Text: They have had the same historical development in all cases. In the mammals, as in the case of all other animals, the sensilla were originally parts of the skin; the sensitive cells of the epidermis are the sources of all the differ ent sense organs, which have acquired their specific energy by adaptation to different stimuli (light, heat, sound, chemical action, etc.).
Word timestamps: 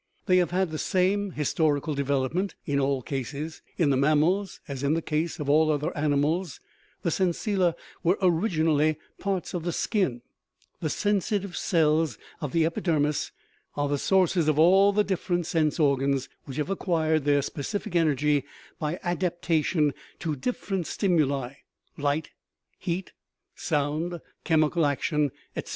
They 0.25 0.37
have 0.37 0.49
had 0.49 0.71
the 0.71 0.79
same 0.79 1.33
historical 1.33 1.93
development 1.93 2.55
in 2.65 2.79
all 2.79 3.03
cases. 3.03 3.61
In 3.77 3.91
the 3.91 3.97
mammals, 3.97 4.59
as 4.67 4.81
in 4.81 4.95
the 4.95 5.01
case 5.03 5.37
of 5.39 5.47
all 5.47 5.71
other 5.71 5.95
animals, 5.95 6.59
the 7.03 7.11
sensilla 7.11 7.75
were 8.01 8.17
originally 8.19 8.97
parts 9.19 9.53
of 9.53 9.61
the 9.61 9.71
skin; 9.71 10.23
the 10.79 10.89
sensitive 10.89 11.55
cells 11.55 12.17
of 12.41 12.51
the 12.51 12.65
epidermis 12.65 13.31
are 13.77 13.87
the 13.87 13.99
sources 13.99 14.47
of 14.47 14.57
all 14.57 14.91
the 14.91 15.03
differ 15.03 15.35
ent 15.35 15.45
sense 15.45 15.79
organs, 15.79 16.29
which 16.45 16.57
have 16.57 16.71
acquired 16.71 17.23
their 17.23 17.43
specific 17.43 17.95
energy 17.95 18.43
by 18.79 18.99
adaptation 19.03 19.93
to 20.17 20.35
different 20.35 20.87
stimuli 20.87 21.53
(light, 21.95 22.31
heat, 22.79 23.11
sound, 23.53 24.19
chemical 24.45 24.87
action, 24.87 25.29
etc.). 25.55 25.69